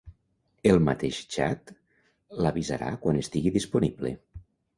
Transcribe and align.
El 0.69 0.79
mateix 0.85 1.19
xat 1.35 1.73
l'avisarà 2.47 2.89
quan 3.05 3.21
estigui 3.21 3.53
disponible. 3.61 4.17